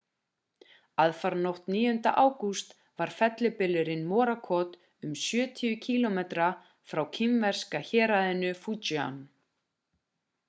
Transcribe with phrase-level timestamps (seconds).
[1.01, 2.07] aðfaranótt 9.
[2.21, 4.73] ágúst var fellibylurinn morakot
[5.07, 6.47] um sjötíu kílómetra
[6.93, 9.21] frá kínverska héraðinu fujian